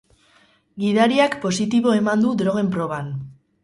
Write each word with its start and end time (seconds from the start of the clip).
Gidariak 0.85 1.37
positibo 1.45 1.97
eman 2.01 2.29
du 2.29 2.35
drogen 2.43 2.77
proban. 2.79 3.19